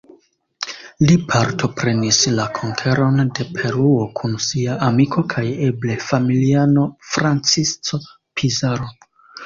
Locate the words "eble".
5.71-6.03